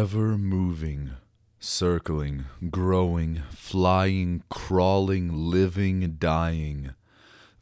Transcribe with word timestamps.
Ever 0.00 0.38
moving, 0.38 1.10
circling, 1.58 2.46
growing, 2.70 3.42
flying, 3.50 4.42
crawling, 4.48 5.50
living, 5.50 6.16
dying. 6.18 6.94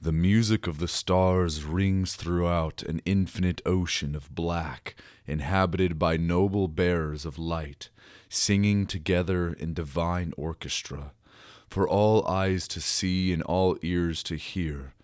The 0.01 0.13
music 0.13 0.69
of 0.69 0.79
the 0.79 0.87
stars 0.87 1.65
rings 1.65 2.15
throughout 2.15 2.85
an 2.85 3.03
infinite 3.05 3.61
ocean 3.67 4.15
of 4.15 4.33
black, 4.33 4.95
inhabited 5.27 5.99
by 5.99 6.17
noble 6.17 6.69
bearers 6.69 7.27
of 7.27 7.41
light, 7.41 7.91
singing 8.29 8.87
together 8.87 9.53
in 9.53 9.75
divine 9.75 10.33
orchestra, 10.37 11.11
for 11.69 11.89
all 11.89 12.25
eyes 12.29 12.69
to 12.69 12.81
see 12.81 13.33
and 13.33 13.43
all 13.43 13.77
ears 13.83 14.23
to 14.23 14.37
hear. 14.37 14.95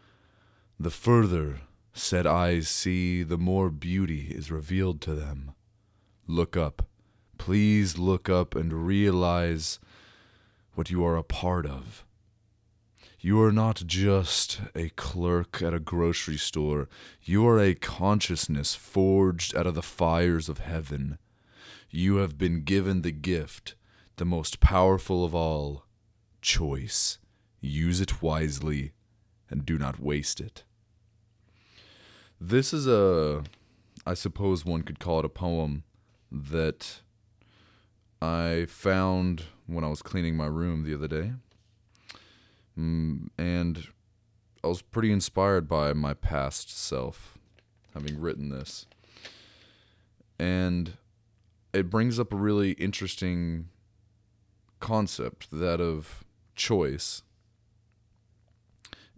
The 0.78 0.92
further 0.92 1.62
said 1.92 2.28
eyes 2.28 2.68
see, 2.68 3.24
the 3.24 3.38
more 3.38 3.70
beauty 3.70 4.28
is 4.30 4.52
revealed 4.52 5.00
to 5.00 5.16
them. 5.16 5.50
Look 6.28 6.56
up. 6.56 6.86
Please 7.38 7.98
look 7.98 8.28
up 8.28 8.54
and 8.54 8.86
realize 8.86 9.78
what 10.74 10.90
you 10.90 11.04
are 11.04 11.16
a 11.16 11.22
part 11.22 11.66
of. 11.66 12.04
You 13.20 13.40
are 13.42 13.52
not 13.52 13.84
just 13.86 14.60
a 14.74 14.90
clerk 14.90 15.62
at 15.62 15.72
a 15.72 15.78
grocery 15.78 16.36
store. 16.36 16.88
You 17.22 17.46
are 17.48 17.58
a 17.58 17.74
consciousness 17.74 18.74
forged 18.74 19.56
out 19.56 19.66
of 19.66 19.74
the 19.74 19.82
fires 19.82 20.48
of 20.50 20.58
heaven. 20.58 21.18
You 21.90 22.16
have 22.16 22.36
been 22.36 22.64
given 22.64 23.00
the 23.00 23.12
gift, 23.12 23.76
the 24.16 24.26
most 24.26 24.60
powerful 24.60 25.24
of 25.24 25.34
all 25.34 25.86
choice. 26.42 27.18
Use 27.60 28.00
it 28.00 28.20
wisely 28.20 28.92
and 29.48 29.64
do 29.64 29.78
not 29.78 29.98
waste 29.98 30.40
it. 30.40 30.64
This 32.40 32.74
is 32.74 32.86
a, 32.86 33.44
I 34.04 34.12
suppose 34.12 34.66
one 34.66 34.82
could 34.82 34.98
call 34.98 35.20
it 35.20 35.24
a 35.24 35.30
poem 35.30 35.84
that 36.30 37.00
I 38.24 38.64
found 38.68 39.44
when 39.66 39.84
I 39.84 39.88
was 39.88 40.00
cleaning 40.00 40.34
my 40.34 40.46
room 40.46 40.84
the 40.84 40.94
other 40.94 41.08
day. 41.08 41.32
Mm, 42.78 43.28
and 43.36 43.88
I 44.62 44.68
was 44.68 44.80
pretty 44.80 45.12
inspired 45.12 45.68
by 45.68 45.92
my 45.92 46.14
past 46.14 46.74
self 46.74 47.36
having 47.92 48.18
written 48.18 48.48
this. 48.48 48.86
And 50.38 50.94
it 51.74 51.90
brings 51.90 52.18
up 52.18 52.32
a 52.32 52.36
really 52.36 52.72
interesting 52.72 53.68
concept 54.80 55.48
that 55.52 55.82
of 55.82 56.24
choice. 56.56 57.22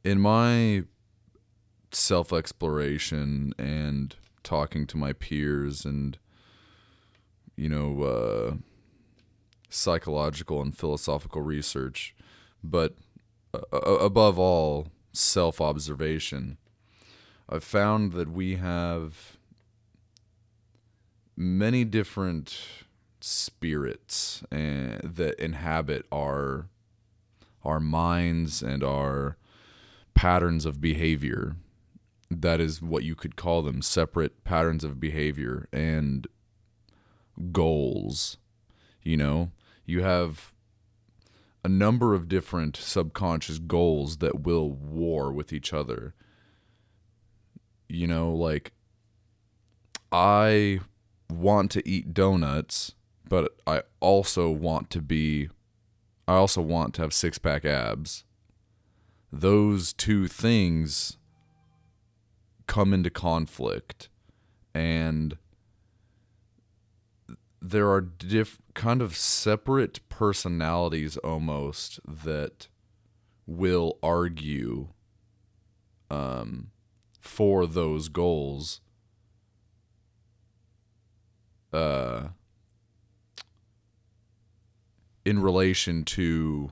In 0.02 0.20
my 0.20 0.82
self 1.92 2.32
exploration 2.32 3.54
and 3.56 4.16
talking 4.42 4.84
to 4.88 4.96
my 4.96 5.12
peers 5.12 5.84
and, 5.84 6.18
you 7.54 7.68
know, 7.68 8.02
uh, 8.02 8.54
psychological 9.69 10.61
and 10.62 10.77
philosophical 10.77 11.42
research, 11.42 12.14
but 12.62 12.97
uh, 13.55 13.77
above 13.77 14.39
all, 14.39 14.89
self 15.12 15.61
observation. 15.61 16.59
I've 17.48 17.64
found 17.64 18.12
that 18.12 18.31
we 18.31 18.56
have 18.56 19.37
many 21.37 21.84
different 21.84 22.59
spirits 23.20 24.42
and, 24.50 24.94
eh, 24.94 24.98
that 25.03 25.42
inhabit 25.42 26.06
our 26.12 26.69
our 27.64 27.81
minds 27.81 28.62
and 28.62 28.84
our 28.84 29.37
patterns 30.14 30.64
of 30.64 30.81
behavior. 30.81 31.56
That 32.31 32.61
is 32.61 32.81
what 32.81 33.03
you 33.03 33.17
could 33.17 33.34
call 33.34 33.62
them 33.62 33.83
separate 33.83 34.44
patterns 34.44 34.84
of 34.84 35.00
behavior 35.00 35.69
and 35.72 36.28
goals. 37.50 38.39
You 39.06 39.16
know, 39.16 39.52
you 39.84 40.02
have 40.02 40.52
a 41.62 41.68
number 41.68 42.12
of 42.12 42.28
different 42.28 42.76
subconscious 42.76 43.60
goals 43.60 44.16
that 44.16 44.41
will 44.41 44.69
war 44.72 45.32
with 45.32 45.53
each 45.53 45.72
other. 45.72 46.12
You 47.88 48.08
know, 48.08 48.32
like 48.32 48.72
I 50.10 50.81
want 51.31 51.70
to 51.70 51.88
eat 51.88 52.14
donuts, 52.14 52.94
but 53.28 53.54
I 53.64 53.82
also 54.00 54.50
want 54.50 54.91
to 54.91 55.00
be 55.00 55.50
I 56.26 56.34
also 56.34 56.60
want 56.60 56.94
to 56.94 57.02
have 57.02 57.14
six 57.14 57.38
pack 57.38 57.64
abs. 57.64 58.25
Those 59.32 59.92
two 59.92 60.26
things 60.26 61.16
come 62.66 62.92
into 62.92 63.10
conflict 63.10 64.08
and 64.75 65.38
there 67.71 67.91
are 67.91 68.00
diff 68.00 68.59
kind 68.75 69.03
of 69.03 69.16
separate 69.16 70.09
personalities 70.09 71.16
almost 71.19 71.99
that 72.06 72.69
will 73.47 73.99
argue 74.03 74.88
um, 76.10 76.69
for 77.21 77.66
those 77.66 78.09
goals 78.09 78.81
uh, 81.72 82.28
in 85.25 85.43
relation 85.43 86.05
to 86.05 86.71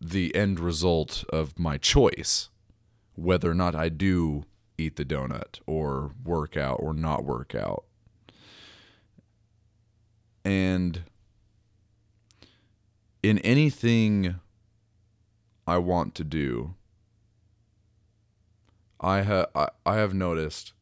the 0.00 0.34
end 0.36 0.60
result 0.60 1.24
of 1.32 1.58
my 1.58 1.76
choice 1.78 2.50
whether 3.16 3.50
or 3.50 3.54
not 3.54 3.74
I 3.74 3.88
do 3.88 4.44
eat 4.78 4.94
the 4.94 5.04
donut 5.04 5.60
or 5.66 6.12
work 6.24 6.56
out 6.56 6.76
or 6.80 6.92
not 6.92 7.24
work 7.24 7.54
out 7.56 7.84
and 10.44 11.02
in 13.22 13.38
anything 13.38 14.36
I 15.66 15.78
want 15.78 16.14
to 16.16 16.24
do, 16.24 16.74
I 19.00 19.22
have 19.22 19.46
I, 19.54 19.68
I 19.86 19.96
have 19.96 20.12
noticed 20.12 20.72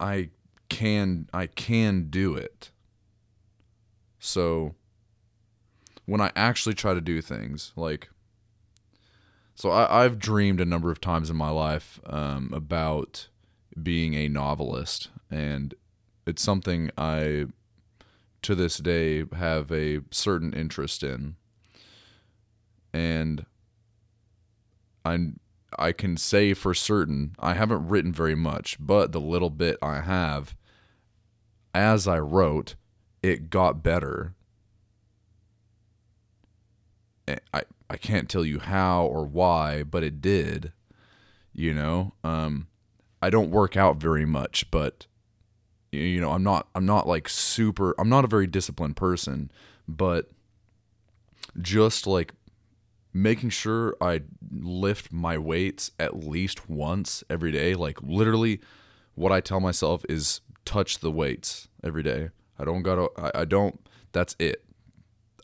I 0.00 0.30
can 0.68 1.28
I 1.32 1.46
can 1.46 2.08
do 2.08 2.34
it. 2.34 2.70
So 4.18 4.74
when 6.06 6.20
I 6.20 6.32
actually 6.34 6.74
try 6.74 6.94
to 6.94 7.00
do 7.00 7.20
things 7.20 7.72
like 7.76 8.08
so 9.54 9.70
I, 9.70 10.04
I've 10.04 10.18
dreamed 10.18 10.60
a 10.60 10.64
number 10.64 10.90
of 10.90 11.00
times 11.00 11.28
in 11.28 11.36
my 11.36 11.50
life 11.50 12.00
um, 12.06 12.50
about 12.54 13.28
being 13.80 14.14
a 14.14 14.28
novelist 14.28 15.10
and 15.30 15.74
it's 16.26 16.42
something 16.42 16.90
I 16.96 17.46
to 18.42 18.54
this 18.54 18.78
day 18.78 19.24
have 19.34 19.70
a 19.70 20.00
certain 20.10 20.52
interest 20.52 21.02
in. 21.02 21.36
And 22.92 23.46
I 25.04 25.32
I 25.78 25.92
can 25.92 26.16
say 26.16 26.52
for 26.52 26.74
certain 26.74 27.34
I 27.38 27.54
haven't 27.54 27.88
written 27.88 28.12
very 28.12 28.34
much, 28.34 28.76
but 28.78 29.12
the 29.12 29.20
little 29.20 29.50
bit 29.50 29.78
I 29.82 30.00
have 30.00 30.54
as 31.74 32.06
I 32.06 32.18
wrote, 32.18 32.74
it 33.22 33.50
got 33.50 33.82
better. 33.82 34.34
I 37.54 37.62
I 37.88 37.96
can't 37.96 38.28
tell 38.28 38.44
you 38.44 38.58
how 38.58 39.06
or 39.06 39.24
why, 39.24 39.82
but 39.82 40.02
it 40.02 40.20
did. 40.20 40.72
You 41.52 41.74
know, 41.74 42.14
um, 42.24 42.68
I 43.20 43.30
don't 43.30 43.50
work 43.50 43.76
out 43.76 43.98
very 43.98 44.24
much, 44.24 44.70
but 44.70 45.06
you 45.92 46.20
know 46.20 46.32
i'm 46.32 46.42
not 46.42 46.68
i'm 46.74 46.86
not 46.86 47.06
like 47.06 47.28
super 47.28 47.94
i'm 47.98 48.08
not 48.08 48.24
a 48.24 48.28
very 48.28 48.46
disciplined 48.46 48.96
person 48.96 49.50
but 49.86 50.30
just 51.60 52.06
like 52.06 52.32
making 53.12 53.50
sure 53.50 53.94
i 54.00 54.20
lift 54.50 55.12
my 55.12 55.36
weights 55.36 55.90
at 55.98 56.24
least 56.24 56.68
once 56.68 57.22
every 57.28 57.52
day 57.52 57.74
like 57.74 58.00
literally 58.02 58.60
what 59.14 59.30
i 59.30 59.40
tell 59.40 59.60
myself 59.60 60.02
is 60.08 60.40
touch 60.64 60.98
the 61.00 61.10
weights 61.10 61.68
every 61.84 62.02
day 62.02 62.30
i 62.58 62.64
don't 62.64 62.82
gotta 62.82 63.08
i, 63.18 63.40
I 63.40 63.44
don't 63.44 63.78
that's 64.12 64.34
it 64.38 64.64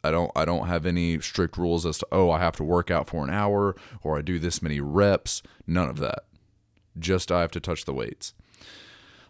I 0.05 0.11
don't 0.11 0.31
I 0.37 0.45
don't 0.45 0.69
have 0.69 0.87
any 0.87 1.21
strict 1.21 1.57
rules 1.57 1.85
as 1.85 1.99
to 1.99 2.07
oh 2.13 2.31
I 2.31 2.39
have 2.39 2.57
to 2.57 2.65
work 2.65 2.91
out 2.91 3.09
for 3.09 3.25
an 3.25 3.31
hour 3.31 3.75
or 4.03 4.17
I 4.17 4.23
do 4.23 4.39
this 4.39 4.63
many 4.63 4.81
reps. 4.81 5.43
None 5.67 5.89
of 5.89 5.99
that. 5.99 6.21
Just 6.99 7.33
I 7.33 7.41
have 7.41 7.51
to 7.53 7.61
touch 7.61 7.85
the 7.85 7.93
weights. 7.93 8.33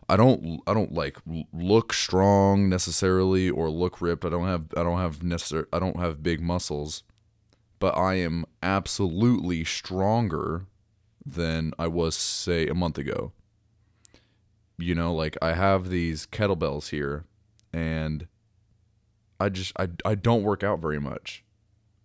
I 0.08 0.16
don't 0.16 0.60
I 0.66 0.72
don't 0.72 0.92
like 0.92 1.18
look 1.52 1.92
strong 1.92 2.68
necessarily 2.68 3.50
or 3.50 3.68
look 3.68 4.00
ripped. 4.00 4.24
I 4.24 4.30
don't 4.30 4.46
have 4.46 4.64
I 4.76 4.82
don't 4.82 4.98
have 4.98 5.22
necessary 5.22 5.66
I 5.72 5.78
don't 5.78 6.00
have 6.00 6.22
big 6.22 6.40
muscles, 6.40 7.02
but 7.78 7.96
I 7.96 8.14
am 8.14 8.46
absolutely 8.62 9.64
stronger 9.64 10.66
than 11.26 11.72
I 11.78 11.88
was 11.88 12.16
say 12.16 12.66
a 12.66 12.74
month 12.74 12.96
ago. 12.96 13.32
You 14.78 14.94
know, 14.94 15.12
like 15.14 15.36
I 15.42 15.52
have 15.52 15.90
these 15.90 16.26
kettlebells 16.26 16.88
here 16.88 17.26
and 17.72 18.26
I 19.38 19.50
just 19.50 19.72
I 19.78 19.88
I 20.06 20.14
don't 20.14 20.42
work 20.42 20.62
out 20.62 20.80
very 20.80 21.00
much. 21.00 21.44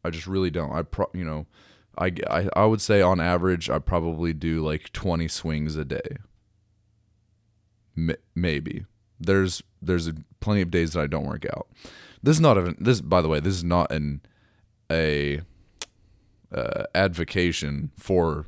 I 0.04 0.10
just 0.10 0.28
really 0.28 0.50
don't. 0.50 0.74
I 0.74 0.82
pro 0.82 1.10
you 1.14 1.24
know, 1.24 1.46
I 1.98 2.12
I 2.30 2.50
I 2.54 2.66
would 2.66 2.82
say 2.82 3.02
on 3.02 3.22
average 3.22 3.70
I 3.70 3.80
probably 3.80 4.34
do 4.34 4.62
like 4.62 4.92
20 4.92 5.30
swings 5.30 5.78
a 5.78 5.86
day 5.86 6.18
maybe 8.36 8.86
there's 9.20 9.64
there's 9.82 10.12
plenty 10.40 10.62
of 10.62 10.72
days 10.72 10.94
that 10.94 11.02
I 11.02 11.08
don't 11.08 11.26
work 11.26 11.46
out. 11.56 11.68
This 12.22 12.38
is 12.38 12.42
not 12.42 12.58
even 12.58 12.76
this 12.80 13.02
by 13.02 13.22
the 13.22 13.30
way, 13.30 13.40
this 13.40 13.56
is 13.56 13.64
not 13.64 13.92
an 13.92 14.22
a 14.92 15.42
uh, 16.54 16.84
advocation 16.94 17.92
for 17.98 18.48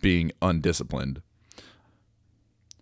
being 0.00 0.32
undisciplined. 0.40 1.20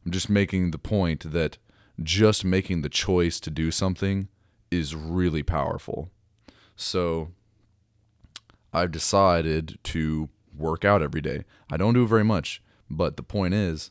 I'm 0.04 0.12
just 0.12 0.28
making 0.28 0.70
the 0.70 0.78
point 0.78 1.32
that 1.32 1.58
just 2.02 2.44
making 2.44 2.82
the 2.82 2.88
choice 2.88 3.40
to 3.40 3.50
do 3.50 3.70
something 3.70 4.28
is 4.70 4.94
really 4.94 5.42
powerful. 5.42 6.10
So 6.76 7.28
I've 8.72 8.90
decided 8.90 9.78
to 9.84 10.28
work 10.56 10.84
out 10.84 11.02
every 11.02 11.20
day. 11.20 11.44
I 11.70 11.76
don't 11.76 11.94
do 11.94 12.06
very 12.06 12.24
much, 12.24 12.62
but 12.90 13.16
the 13.16 13.22
point 13.22 13.54
is, 13.54 13.90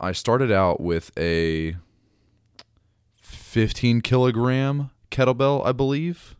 I 0.00 0.12
started 0.12 0.52
out 0.52 0.80
with 0.80 1.10
a 1.18 1.76
15 3.20 4.00
kilogram 4.00 4.90
kettlebell, 5.10 5.66
I 5.66 5.72
believe, 5.72 6.36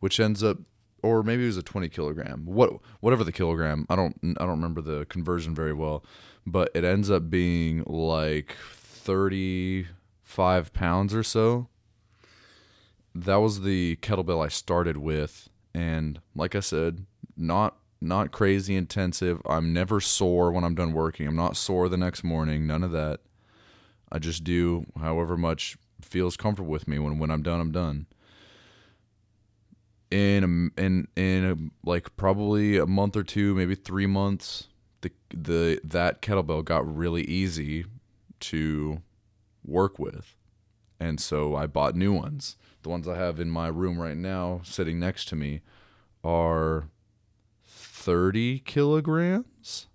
which 0.00 0.18
ends 0.18 0.42
up, 0.42 0.58
or 1.02 1.22
maybe 1.22 1.44
it 1.44 1.46
was 1.46 1.56
a 1.56 1.62
20 1.62 1.88
kilogram. 1.88 2.44
What, 2.44 2.80
whatever 3.00 3.22
the 3.22 3.30
kilogram, 3.30 3.86
I 3.88 3.94
don't, 3.94 4.18
I 4.22 4.40
don't 4.40 4.60
remember 4.60 4.80
the 4.80 5.06
conversion 5.06 5.54
very 5.54 5.72
well, 5.72 6.04
but 6.44 6.72
it 6.74 6.82
ends 6.82 7.08
up 7.08 7.30
being 7.30 7.84
like 7.86 8.56
35 8.72 10.72
pounds 10.72 11.14
or 11.14 11.22
so. 11.22 11.68
That 13.14 13.36
was 13.36 13.62
the 13.62 13.96
kettlebell 14.02 14.44
I 14.44 14.48
started 14.48 14.96
with, 14.96 15.48
and 15.72 16.20
like 16.34 16.56
I 16.56 16.60
said, 16.60 17.06
not 17.36 17.76
not 18.00 18.30
crazy 18.32 18.76
intensive. 18.76 19.40
I'm 19.46 19.72
never 19.72 20.00
sore 20.00 20.52
when 20.52 20.64
I'm 20.64 20.74
done 20.74 20.92
working. 20.92 21.26
I'm 21.26 21.36
not 21.36 21.56
sore 21.56 21.88
the 21.88 21.96
next 21.96 22.22
morning. 22.22 22.66
None 22.66 22.82
of 22.84 22.92
that. 22.92 23.20
I 24.10 24.18
just 24.18 24.44
do 24.44 24.86
however 24.98 25.36
much 25.36 25.76
feels 26.00 26.36
comfortable 26.36 26.70
with 26.70 26.88
me. 26.88 26.98
When 26.98 27.18
when 27.18 27.30
I'm 27.30 27.42
done, 27.42 27.60
I'm 27.60 27.72
done. 27.72 28.06
In 30.10 30.72
a, 30.78 30.80
in 30.80 31.08
in 31.16 31.44
a, 31.44 31.88
like 31.88 32.16
probably 32.16 32.78
a 32.78 32.86
month 32.86 33.16
or 33.16 33.22
two, 33.22 33.54
maybe 33.54 33.74
three 33.74 34.06
months, 34.06 34.68
the 35.02 35.10
the 35.30 35.80
that 35.84 36.22
kettlebell 36.22 36.64
got 36.64 36.96
really 36.96 37.22
easy 37.24 37.84
to 38.40 39.02
work 39.64 39.98
with, 39.98 40.34
and 40.98 41.20
so 41.20 41.54
I 41.54 41.66
bought 41.66 41.94
new 41.94 42.12
ones. 42.12 42.56
The 42.82 42.88
ones 42.88 43.06
I 43.06 43.18
have 43.18 43.38
in 43.38 43.50
my 43.50 43.66
room 43.66 44.00
right 44.00 44.16
now, 44.16 44.62
sitting 44.64 44.98
next 44.98 45.28
to 45.28 45.36
me, 45.36 45.60
are 46.24 46.88
30 48.08 48.60
kilograms. 48.60 49.86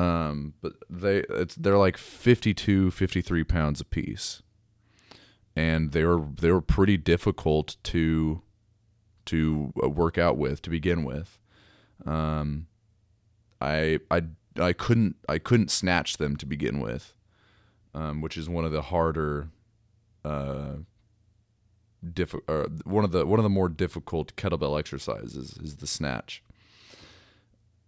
Um, 0.00 0.54
but 0.60 0.72
they 0.90 1.18
it's 1.30 1.54
they're 1.54 1.78
like 1.78 1.96
52, 1.96 2.90
53 2.90 3.44
pounds 3.44 3.80
a 3.80 3.84
piece. 3.84 4.42
And 5.54 5.92
they 5.92 6.02
were 6.02 6.20
they 6.40 6.50
were 6.50 6.60
pretty 6.60 6.96
difficult 6.96 7.76
to 7.84 8.42
to 9.26 9.72
uh, 9.80 9.88
work 9.88 10.18
out 10.18 10.38
with 10.38 10.60
to 10.62 10.70
begin 10.70 11.04
with. 11.04 11.38
Um, 12.04 12.66
I 13.60 14.00
I 14.10 14.22
I 14.58 14.72
couldn't 14.72 15.14
I 15.28 15.38
couldn't 15.38 15.70
snatch 15.70 16.16
them 16.16 16.36
to 16.36 16.46
begin 16.46 16.80
with, 16.80 17.14
um, 17.94 18.20
which 18.20 18.36
is 18.36 18.48
one 18.48 18.64
of 18.64 18.72
the 18.72 18.82
harder 18.82 19.50
uh, 20.24 20.78
diff- 22.12 22.34
one 22.84 23.04
of 23.04 23.12
the 23.12 23.24
one 23.24 23.38
of 23.38 23.44
the 23.44 23.48
more 23.48 23.68
difficult 23.68 24.34
kettlebell 24.34 24.76
exercises 24.76 25.56
is 25.62 25.76
the 25.76 25.86
snatch. 25.86 26.42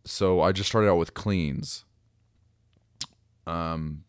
So 0.05 0.41
I 0.41 0.53
just 0.53 0.69
started 0.69 0.89
out 0.89 0.99
with 0.99 1.15
cleans. 1.15 1.85
Um 3.47 4.05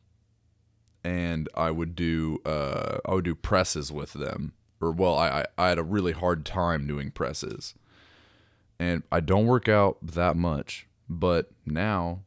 and 1.03 1.47
I 1.55 1.71
would 1.71 1.95
do 1.95 2.39
uh 2.45 2.99
I 3.05 3.13
would 3.13 3.25
do 3.25 3.35
presses 3.35 3.91
with 3.91 4.13
them. 4.13 4.53
Or 4.81 4.91
well, 4.91 5.17
I 5.17 5.45
I 5.57 5.69
had 5.69 5.77
a 5.79 5.83
really 5.83 6.13
hard 6.13 6.45
time 6.45 6.87
doing 6.87 7.11
presses. 7.11 7.75
And 8.79 9.03
I 9.11 9.19
don't 9.19 9.45
work 9.45 9.67
out 9.67 9.97
that 10.01 10.37
much, 10.37 10.87
but 11.09 11.51
now 11.65 12.21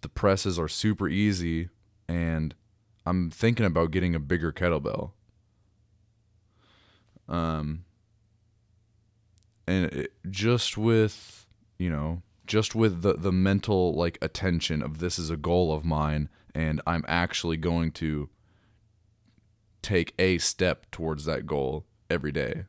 the 0.00 0.08
presses 0.08 0.58
are 0.58 0.68
super 0.68 1.08
easy 1.08 1.68
and 2.08 2.54
I'm 3.04 3.30
thinking 3.30 3.66
about 3.66 3.90
getting 3.90 4.14
a 4.14 4.20
bigger 4.20 4.52
kettlebell. 4.52 5.12
Um, 7.28 7.84
and 9.66 9.86
it, 9.86 10.12
just 10.30 10.78
with 10.78 11.46
you 11.78 11.90
know, 11.90 12.22
just 12.48 12.74
with 12.74 13.02
the 13.02 13.14
the 13.14 13.30
mental 13.30 13.94
like 13.94 14.18
attention 14.20 14.82
of 14.82 14.98
this 14.98 15.18
is 15.18 15.30
a 15.30 15.36
goal 15.36 15.72
of 15.72 15.84
mine, 15.84 16.28
and 16.54 16.80
I'm 16.86 17.04
actually 17.06 17.58
going 17.58 17.92
to 17.92 18.28
take 19.82 20.14
a 20.18 20.38
step 20.38 20.90
towards 20.90 21.26
that 21.26 21.46
goal 21.46 21.84
every 22.10 22.32
day. 22.32 22.64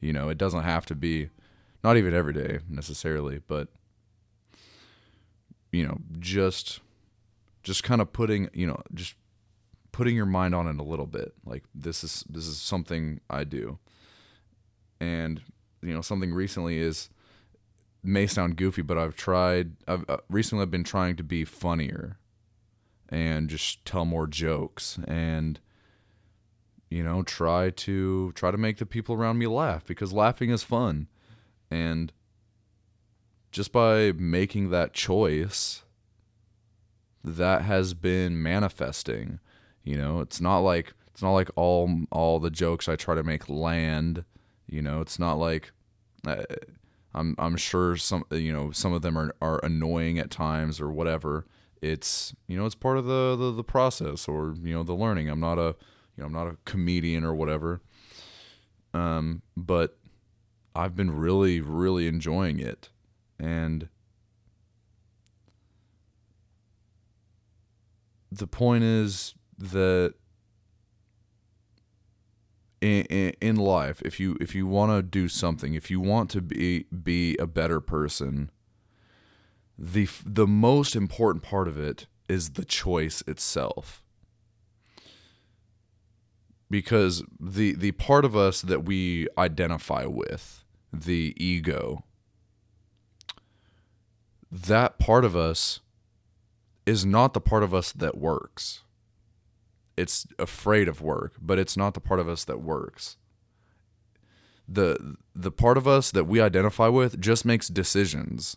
You 0.00 0.12
know, 0.12 0.28
it 0.28 0.36
doesn't 0.36 0.64
have 0.64 0.84
to 0.86 0.94
be, 0.94 1.30
not 1.82 1.96
even 1.96 2.12
every 2.12 2.34
day 2.34 2.58
necessarily, 2.68 3.40
but 3.46 3.68
you 5.72 5.86
know, 5.86 5.98
just 6.18 6.80
just 7.62 7.82
kind 7.82 8.02
of 8.02 8.12
putting, 8.12 8.50
you 8.52 8.66
know, 8.66 8.82
just 8.92 9.14
putting 9.92 10.16
your 10.16 10.26
mind 10.26 10.54
on 10.54 10.66
it 10.66 10.78
a 10.78 10.82
little 10.82 11.06
bit. 11.06 11.32
Like 11.46 11.62
this 11.74 12.04
is 12.04 12.24
this 12.28 12.46
is 12.46 12.58
something 12.58 13.20
I 13.30 13.44
do. 13.44 13.78
And 15.00 15.40
you 15.82 15.94
know, 15.94 16.00
something 16.00 16.34
recently 16.34 16.78
is 16.78 17.10
may 18.04 18.26
sound 18.26 18.56
goofy, 18.56 18.82
but 18.82 18.98
I've 18.98 19.16
tried 19.16 19.72
I've 19.88 20.04
uh, 20.08 20.18
recently 20.28 20.62
I've 20.62 20.70
been 20.70 20.84
trying 20.84 21.16
to 21.16 21.22
be 21.22 21.44
funnier 21.44 22.18
and 23.08 23.48
just 23.48 23.84
tell 23.84 24.04
more 24.04 24.26
jokes 24.26 24.98
and 25.06 25.60
you 26.90 27.02
know, 27.02 27.22
try 27.22 27.70
to 27.70 28.32
try 28.32 28.50
to 28.50 28.58
make 28.58 28.78
the 28.78 28.86
people 28.86 29.14
around 29.14 29.38
me 29.38 29.46
laugh 29.46 29.84
because 29.84 30.12
laughing 30.12 30.50
is 30.50 30.62
fun. 30.62 31.08
And 31.70 32.12
just 33.50 33.72
by 33.72 34.12
making 34.12 34.70
that 34.70 34.92
choice 34.92 35.82
that 37.24 37.62
has 37.62 37.94
been 37.94 38.40
manifesting 38.40 39.40
you 39.84 39.98
know, 39.98 40.20
it's 40.20 40.40
not 40.40 40.60
like 40.60 40.94
it's 41.08 41.22
not 41.22 41.32
like 41.32 41.50
all 41.54 42.04
all 42.10 42.40
the 42.40 42.50
jokes 42.50 42.88
I 42.88 42.96
try 42.96 43.14
to 43.14 43.22
make 43.22 43.48
land. 43.48 44.24
You 44.66 44.80
know, 44.80 45.02
it's 45.02 45.18
not 45.18 45.34
like 45.34 45.72
uh, 46.26 46.44
I'm 47.14 47.34
I'm 47.38 47.56
sure 47.56 47.96
some 47.96 48.24
you 48.30 48.52
know 48.52 48.70
some 48.72 48.92
of 48.92 49.02
them 49.02 49.16
are 49.16 49.34
are 49.40 49.60
annoying 49.62 50.18
at 50.18 50.30
times 50.30 50.80
or 50.80 50.90
whatever. 50.90 51.46
It's 51.80 52.34
you 52.48 52.56
know 52.56 52.66
it's 52.66 52.74
part 52.74 52.98
of 52.98 53.04
the 53.06 53.36
the, 53.36 53.52
the 53.52 53.64
process 53.64 54.26
or 54.26 54.54
you 54.62 54.74
know 54.74 54.82
the 54.82 54.94
learning. 54.94 55.28
I'm 55.28 55.40
not 55.40 55.58
a 55.58 55.76
you 56.16 56.22
know 56.22 56.26
I'm 56.26 56.32
not 56.32 56.48
a 56.48 56.56
comedian 56.64 57.24
or 57.24 57.34
whatever. 57.34 57.80
Um, 58.92 59.42
but 59.56 59.96
I've 60.74 60.96
been 60.96 61.10
really 61.10 61.60
really 61.60 62.06
enjoying 62.08 62.58
it, 62.58 62.90
and 63.38 63.88
the 68.30 68.46
point 68.46 68.84
is 68.84 69.34
that 69.58 70.14
in, 72.84 73.32
in, 73.40 73.56
life, 73.56 74.02
if 74.04 74.20
you 74.20 74.36
if 74.40 74.54
you 74.54 74.66
want 74.66 74.92
to 74.92 75.02
do 75.02 75.26
something, 75.28 75.74
if 75.74 75.90
you 75.90 76.00
want 76.00 76.28
to 76.30 76.42
be 76.42 76.84
be 76.84 77.36
a 77.38 77.46
better 77.46 77.80
person, 77.80 78.50
the 79.78 80.06
the 80.24 80.46
most 80.46 80.94
important 80.94 81.42
part 81.42 81.66
of 81.66 81.78
it 81.78 82.06
is 82.28 82.50
the 82.50 82.64
choice 82.64 83.22
itself. 83.26 84.02
Because 86.70 87.22
the 87.40 87.74
the 87.74 87.92
part 87.92 88.24
of 88.26 88.36
us 88.36 88.60
that 88.60 88.84
we 88.84 89.28
identify 89.38 90.04
with, 90.04 90.62
the 90.92 91.34
ego, 91.38 92.04
that 94.50 94.98
part 94.98 95.24
of 95.24 95.34
us 95.34 95.80
is 96.84 97.06
not 97.06 97.32
the 97.32 97.40
part 97.40 97.62
of 97.62 97.72
us 97.72 97.92
that 97.92 98.18
works 98.18 98.82
it's 99.96 100.26
afraid 100.38 100.88
of 100.88 101.00
work, 101.00 101.34
but 101.40 101.58
it's 101.58 101.76
not 101.76 101.94
the 101.94 102.00
part 102.00 102.20
of 102.20 102.28
us 102.28 102.44
that 102.44 102.60
works. 102.60 103.16
The 104.66 105.16
the 105.34 105.50
part 105.50 105.76
of 105.76 105.86
us 105.86 106.10
that 106.10 106.24
we 106.24 106.40
identify 106.40 106.88
with 106.88 107.20
just 107.20 107.44
makes 107.44 107.68
decisions. 107.68 108.56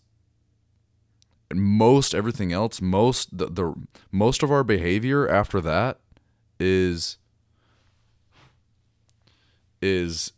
And 1.50 1.62
most 1.62 2.14
everything 2.14 2.52
else, 2.52 2.82
most 2.82 3.38
the, 3.38 3.48
the 3.48 3.74
most 4.12 4.44
of 4.44 4.52
our 4.52 4.64
behavior 4.64 5.28
after 5.28 5.62
that 5.62 6.00
is 6.60 7.18
is 9.82 10.34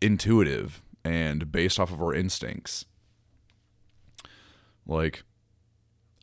intuitive 0.00 0.82
and 1.04 1.50
based 1.50 1.80
off 1.80 1.92
of 1.92 2.02
our 2.02 2.14
instincts. 2.14 2.86
Like 4.86 5.22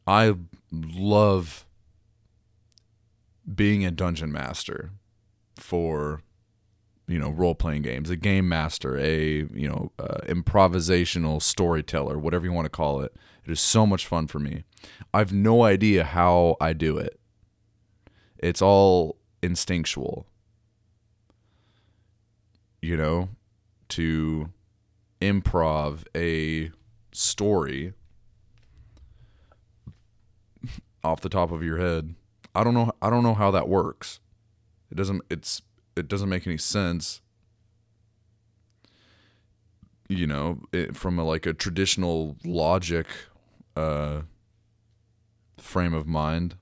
I 0.06 0.36
love 0.72 1.66
being 3.56 3.86
a 3.86 3.92
dungeon 3.92 4.32
master 4.32 4.92
for 5.56 6.22
you 7.08 7.20
know 7.20 7.30
role 7.30 7.56
playing 7.56 7.82
games, 7.82 8.10
a 8.10 8.16
game 8.16 8.48
master, 8.48 8.98
a 8.98 9.48
you 9.54 9.68
know 9.68 9.92
uh, 10.00 10.20
improvisational 10.28 11.42
storyteller, 11.42 12.18
whatever 12.18 12.46
you 12.46 12.54
want 12.54 12.66
to 12.66 12.70
call 12.70 13.02
it. 13.02 13.14
It 13.46 13.52
is 13.52 13.60
so 13.60 13.86
much 13.86 14.06
fun 14.06 14.28
for 14.28 14.40
me. 14.40 14.64
I've 15.14 15.34
no 15.34 15.64
idea 15.64 16.04
how 16.04 16.56
I 16.62 16.74
do 16.74 16.98
it. 16.98 17.20
It's 18.38 18.62
all 18.62 19.18
instinctual. 19.42 20.28
You 22.82 22.98
know, 22.98 23.30
to 23.90 24.50
improv 25.22 26.04
a 26.16 26.72
story 27.12 27.94
off 31.04 31.22
the 31.22 31.30
top 31.30 31.52
of 31.52 31.64
your 31.64 31.78
head. 31.78 32.16
I 32.54 32.64
don't 32.64 32.74
know 32.74 32.92
I 33.02 33.10
don't 33.10 33.24
know 33.24 33.34
how 33.34 33.52
that 33.52 33.68
works. 33.68 34.20
It 34.90 34.96
doesn't 34.96 35.22
it's 35.30 35.62
it 35.96 36.08
doesn't 36.08 36.30
make 36.30 36.46
any 36.46 36.58
sense. 36.58 37.22
You 40.10 40.28
know, 40.28 40.64
it, 40.74 40.98
from 40.98 41.18
a, 41.20 41.24
like 41.24 41.46
a 41.46 41.54
traditional 41.54 42.36
logic 42.44 43.08
uh 43.76 44.22
frame 45.58 45.94
of 45.94 46.08
mind, 46.08 46.56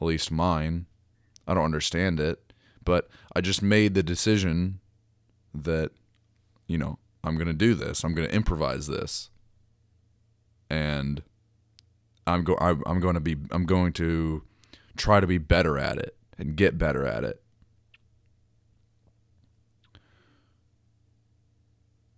at 0.00 0.06
least 0.06 0.30
mine. 0.30 0.86
I 1.46 1.54
don't 1.54 1.64
understand 1.64 2.20
it, 2.20 2.52
but 2.84 3.08
I 3.34 3.40
just 3.40 3.62
made 3.62 3.94
the 3.94 4.02
decision 4.02 4.80
that 5.54 5.92
you 6.66 6.78
know, 6.78 6.98
I'm 7.22 7.36
going 7.36 7.46
to 7.46 7.52
do 7.52 7.74
this. 7.74 8.04
I'm 8.04 8.14
going 8.14 8.28
to 8.28 8.34
improvise 8.34 8.86
this. 8.86 9.30
And 10.70 11.22
I'm 12.26 12.42
go 12.42 12.56
I'm, 12.60 12.82
I'm 12.86 13.00
going 13.00 13.14
to 13.14 13.20
be 13.20 13.36
I'm 13.50 13.66
going 13.66 13.92
to 13.94 14.42
try 14.96 15.20
to 15.20 15.26
be 15.26 15.38
better 15.38 15.78
at 15.78 15.98
it 15.98 16.16
and 16.38 16.56
get 16.56 16.78
better 16.78 17.06
at 17.06 17.24
it. 17.24 17.42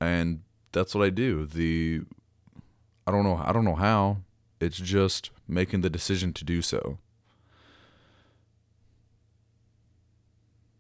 And 0.00 0.42
that's 0.72 0.94
what 0.94 1.04
I 1.04 1.10
do. 1.10 1.46
The 1.46 2.02
I 3.06 3.10
don't 3.10 3.24
know 3.24 3.40
I 3.42 3.52
don't 3.52 3.64
know 3.64 3.76
how. 3.76 4.18
It's 4.60 4.78
just 4.78 5.30
making 5.48 5.82
the 5.82 5.90
decision 5.90 6.32
to 6.34 6.44
do 6.44 6.62
so. 6.62 6.98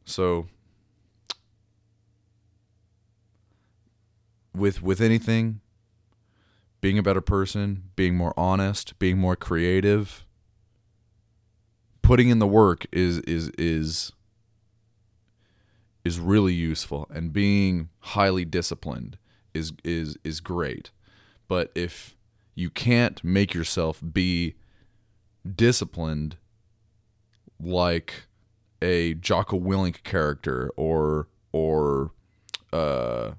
So 0.04 0.46
with 4.54 4.82
with 4.82 5.00
anything 5.00 5.60
being 6.80 6.98
a 6.98 7.02
better 7.02 7.20
person 7.20 7.90
being 7.96 8.16
more 8.16 8.34
honest 8.36 8.98
being 8.98 9.18
more 9.18 9.36
creative 9.36 10.25
putting 12.06 12.28
in 12.28 12.38
the 12.38 12.46
work 12.46 12.86
is 12.92 13.18
is 13.20 13.50
is 13.58 14.12
is 16.04 16.20
really 16.20 16.54
useful 16.54 17.08
and 17.10 17.32
being 17.32 17.88
highly 17.98 18.44
disciplined 18.44 19.18
is 19.52 19.72
is 19.82 20.16
is 20.22 20.40
great. 20.40 20.92
But 21.48 21.72
if 21.74 22.16
you 22.54 22.70
can't 22.70 23.22
make 23.24 23.54
yourself 23.54 24.00
be 24.12 24.54
disciplined 25.54 26.36
like 27.60 28.26
a 28.80 29.14
Jocko 29.14 29.58
Willink 29.58 30.04
character 30.04 30.70
or 30.76 31.26
or 31.50 32.12
uh 32.72 33.32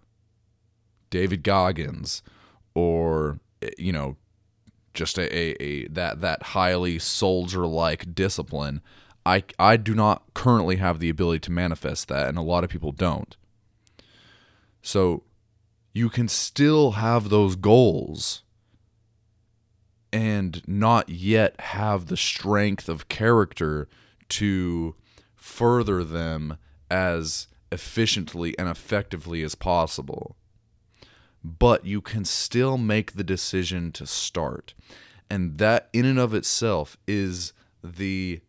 David 1.09 1.41
Goggins 1.43 2.21
or 2.75 3.39
you 3.77 3.93
know 3.93 4.17
just 4.97 5.17
a, 5.17 5.33
a, 5.33 5.63
a 5.63 5.87
that 5.87 6.21
that 6.21 6.43
highly 6.43 6.99
soldier 6.99 7.65
like 7.65 8.13
discipline 8.13 8.81
I 9.27 9.43
I 9.59 9.75
do 9.75 9.93
not 9.93 10.23
currently 10.33 10.77
have 10.77 10.99
the 10.99 11.09
ability 11.09 11.39
to 11.41 11.51
manifest 11.51 12.07
that 12.07 12.29
and 12.29 12.37
a 12.37 12.41
lot 12.41 12.63
of 12.63 12.69
people 12.69 12.93
don't. 12.93 13.35
So 14.81 15.23
you 15.93 16.09
can 16.09 16.29
still 16.29 16.91
have 16.91 17.27
those 17.29 17.57
goals 17.57 18.43
and 20.13 20.65
not 20.65 21.09
yet 21.09 21.59
have 21.59 22.05
the 22.05 22.15
strength 22.15 22.87
of 22.87 23.09
character 23.09 23.89
to 24.29 24.95
further 25.35 26.05
them 26.05 26.57
as 26.89 27.47
efficiently 27.69 28.57
and 28.57 28.69
effectively 28.69 29.43
as 29.43 29.55
possible 29.55 30.36
but 31.43 31.85
you 31.85 32.01
can 32.01 32.25
still 32.25 32.77
make 32.77 33.13
the 33.13 33.23
decision 33.23 33.91
to 33.93 34.05
start. 34.05 34.73
And 35.29 35.57
that, 35.57 35.89
in 35.93 36.05
and 36.05 36.19
of 36.19 36.33
itself, 36.33 36.97
is 37.07 37.53
the 37.83 38.41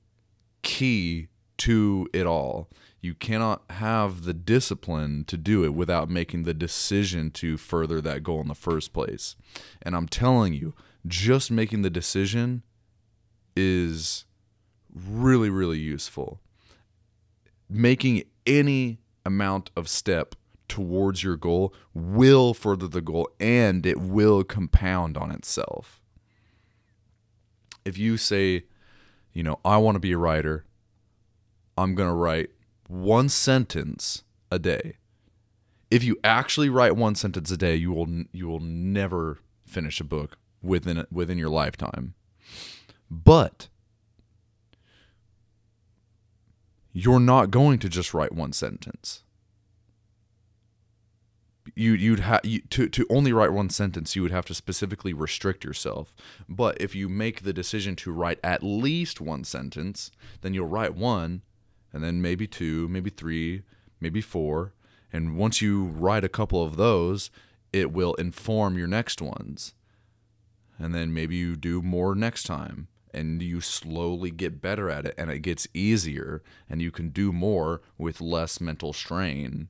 key 0.63 1.29
to 1.59 2.09
it 2.13 2.27
all. 2.27 2.69
You 3.01 3.15
cannot 3.15 3.63
have 3.71 4.25
the 4.25 4.35
discipline 4.35 5.25
to 5.25 5.37
do 5.37 5.65
it 5.65 5.75
without 5.75 6.11
making 6.11 6.43
the 6.43 6.55
decision 6.55 7.31
to 7.33 7.57
further 7.57 8.01
that 8.01 8.23
goal 8.23 8.41
in 8.41 8.49
the 8.49 8.55
first 8.55 8.93
place. 8.93 9.37
And 9.83 9.95
I'm 9.95 10.09
telling 10.09 10.55
you, 10.55 10.75
just 11.07 11.51
making 11.51 11.83
the 11.83 11.91
decision 11.91 12.63
is 13.57 14.25
really, 14.93 15.51
really 15.51 15.79
useful. 15.79 16.41
Making 17.69 18.25
any 18.47 18.99
amount 19.25 19.71
of 19.77 19.89
step 19.89 20.35
towards 20.69 21.23
your 21.23 21.37
goal 21.37 21.75
will 21.95 22.55
further 22.55 22.87
the 22.87 23.01
goal 23.01 23.29
and 23.41 23.85
it 23.87 24.01
will 24.01 24.45
compound 24.45 25.17
on 25.17 25.31
itself. 25.31 26.01
If 27.85 27.97
you 27.97 28.17
say, 28.17 28.65
you 29.33 29.43
know, 29.43 29.61
I 29.65 29.79
want 29.79 29.97
to 29.97 30.01
be 30.01 30.13
a 30.13 30.19
writer, 30.19 30.65
I'm 31.77 31.95
going 31.95 32.09
to 32.09 32.15
write 32.15 32.51
one 32.87 33.29
sentence 33.29 34.23
a 34.51 34.59
day. 34.59 34.97
If 35.91 36.05
you 36.05 36.19
actually 36.23 36.69
write 36.69 36.97
one 36.97 37.15
sentence 37.15 37.51
a 37.51 37.57
day, 37.57 37.75
you 37.77 37.93
will 37.93 38.25
you 38.33 38.47
will 38.47 38.61
never 38.61 39.39
finish 39.65 40.01
a 40.01 40.05
book 40.05 40.37
within 40.61 41.07
within 41.11 41.39
your 41.39 41.49
lifetime. 41.49 42.15
But 43.11 43.69
you're 46.93 47.21
not 47.21 47.51
going 47.51 47.79
to 47.79 47.89
just 47.89 48.13
write 48.13 48.33
one 48.33 48.53
sentence 48.53 49.23
you 51.75 51.93
you'd 51.93 52.21
have 52.21 52.41
you, 52.45 52.61
to 52.71 52.89
to 52.89 53.07
only 53.11 53.33
write 53.33 53.53
one 53.53 53.71
sentence 53.71 54.15
you 54.17 54.23
would 54.23 54.31
have 54.31 54.47
to 54.47 54.55
specifically 54.55 55.13
restrict 55.13 55.65
yourself. 55.65 56.15
But 56.49 56.81
if 56.81 56.95
you 56.95 57.09
make 57.09 57.43
the 57.43 57.53
decision 57.53 57.97
to 57.97 58.13
write 58.13 58.39
at 58.43 58.63
least 58.63 59.21
one 59.21 59.45
sentence 59.45 60.11
then 60.41 60.55
you'll 60.55 60.67
write 60.67 60.95
one 60.95 61.43
and 61.93 62.03
then 62.03 62.23
maybe 62.23 62.47
two 62.47 62.89
maybe 62.89 63.11
three 63.11 63.63
maybe 64.01 64.21
four. 64.21 64.75
And 65.13 65.37
once 65.37 65.63
you 65.63 65.85
write 65.85 66.25
a 66.25 66.29
couple 66.29 66.63
of 66.63 66.77
those 66.77 67.31
it 67.73 67.93
will 67.93 68.15
inform 68.15 68.79
your 68.79 68.89
next 68.89 69.21
ones. 69.21 69.75
And 70.79 70.95
then 70.95 71.13
maybe 71.13 71.37
you 71.37 71.57
do 71.57 71.83
more 71.83 72.15
next 72.15 72.45
time 72.45 72.89
and 73.13 73.43
you 73.43 73.61
slowly 73.61 74.31
get 74.31 74.61
better 74.61 74.91
at 74.91 75.07
it 75.07 75.15
and 75.19 75.31
it 75.31 75.41
gets 75.41 75.67
easier 75.75 76.43
and 76.69 76.81
you 76.81 76.91
can 76.91 77.09
do 77.09 77.33
more 77.33 77.81
with 77.97 78.21
less 78.21 78.61
mental 78.61 78.93
strain 78.93 79.69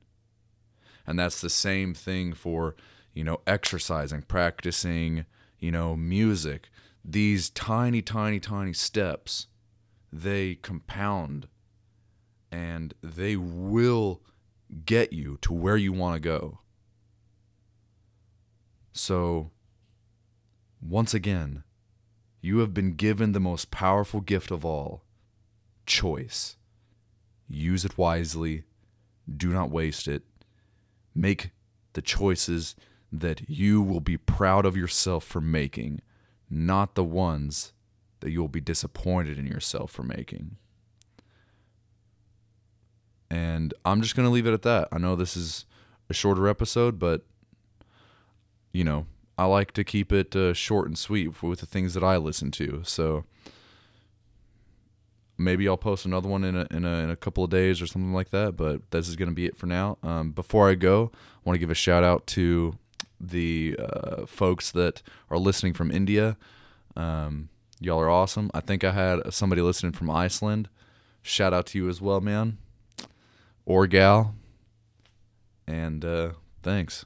and 1.09 1.17
that's 1.17 1.41
the 1.41 1.49
same 1.49 1.95
thing 1.95 2.33
for 2.33 2.75
you 3.15 3.23
know 3.23 3.41
exercising 3.47 4.21
practicing 4.21 5.25
you 5.57 5.71
know 5.71 5.95
music. 5.95 6.69
These 7.03 7.49
tiny 7.49 8.03
tiny 8.03 8.39
tiny 8.39 8.73
steps 8.73 9.47
they 10.13 10.53
compound 10.53 11.47
and 12.51 12.93
they 13.01 13.35
will 13.35 14.21
get 14.85 15.11
you 15.11 15.39
to 15.41 15.51
where 15.51 15.77
you 15.77 15.91
want 15.91 16.15
to 16.15 16.19
go. 16.19 16.59
So 18.93 19.49
once 20.79 21.15
again 21.15 21.63
you 22.39 22.59
have 22.59 22.73
been 22.75 22.93
given 22.93 23.31
the 23.31 23.39
most 23.39 23.71
powerful 23.71 24.21
gift 24.21 24.51
of 24.51 24.63
all 24.63 25.01
choice. 25.87 26.55
Use 27.47 27.83
it 27.83 27.97
wisely. 27.97 28.65
Do 29.27 29.49
not 29.49 29.71
waste 29.71 30.07
it 30.07 30.21
Make 31.15 31.51
the 31.93 32.01
choices 32.01 32.75
that 33.11 33.49
you 33.49 33.81
will 33.81 34.01
be 34.01 34.17
proud 34.17 34.65
of 34.65 34.77
yourself 34.77 35.23
for 35.23 35.41
making, 35.41 36.01
not 36.49 36.95
the 36.95 37.03
ones 37.03 37.73
that 38.19 38.31
you 38.31 38.41
will 38.41 38.47
be 38.47 38.61
disappointed 38.61 39.39
in 39.39 39.47
yourself 39.47 39.91
for 39.91 40.03
making. 40.03 40.57
And 43.31 43.73
I'm 43.85 44.01
just 44.01 44.15
going 44.15 44.27
to 44.27 44.31
leave 44.31 44.47
it 44.47 44.53
at 44.53 44.63
that. 44.63 44.87
I 44.91 44.97
know 44.97 45.15
this 45.15 45.37
is 45.37 45.65
a 46.09 46.13
shorter 46.13 46.47
episode, 46.47 46.99
but 46.99 47.23
you 48.71 48.83
know, 48.83 49.05
I 49.37 49.45
like 49.45 49.71
to 49.73 49.83
keep 49.83 50.11
it 50.11 50.35
uh, 50.35 50.53
short 50.53 50.87
and 50.87 50.97
sweet 50.97 51.41
with 51.41 51.59
the 51.59 51.65
things 51.65 51.93
that 51.93 52.03
I 52.03 52.17
listen 52.17 52.51
to. 52.51 52.81
So 52.83 53.23
maybe 55.39 55.67
I'll 55.67 55.77
post 55.77 56.05
another 56.05 56.27
one 56.27 56.43
in 56.43 56.55
a, 56.55 56.67
in 56.69 56.85
a, 56.85 56.93
in 56.99 57.09
a 57.09 57.15
couple 57.15 57.43
of 57.43 57.49
days 57.49 57.81
or 57.81 57.87
something 57.87 58.13
like 58.13 58.29
that. 58.31 58.55
But 58.55 58.91
this 58.91 59.07
is 59.07 59.15
going 59.15 59.29
to 59.29 59.35
be 59.35 59.45
it 59.45 59.57
for 59.57 59.65
now. 59.65 59.97
Um, 60.03 60.31
before 60.31 60.69
I 60.69 60.75
go, 60.75 61.11
I 61.13 61.39
want 61.45 61.55
to 61.55 61.59
give 61.59 61.71
a 61.71 61.75
shout 61.75 62.03
out 62.03 62.27
to 62.27 62.77
the 63.19 63.77
uh, 63.79 64.25
folks 64.25 64.71
that 64.71 65.01
are 65.29 65.37
listening 65.37 65.73
from 65.73 65.91
India. 65.91 66.37
Um, 66.95 67.49
y'all 67.79 67.99
are 67.99 68.09
awesome. 68.09 68.51
I 68.53 68.59
think 68.59 68.83
I 68.83 68.91
had 68.91 69.33
somebody 69.33 69.61
listening 69.61 69.93
from 69.93 70.09
Iceland. 70.09 70.69
Shout 71.21 71.53
out 71.53 71.65
to 71.67 71.77
you 71.77 71.89
as 71.89 72.01
well, 72.01 72.21
man. 72.21 72.57
Or 73.65 73.87
gal. 73.87 74.35
And 75.67 76.03
uh, 76.03 76.31
thanks. 76.63 77.05